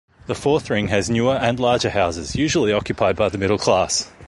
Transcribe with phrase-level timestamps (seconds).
[0.25, 4.11] The fourth ring has newer and larger houses usually occupied by the middle-class.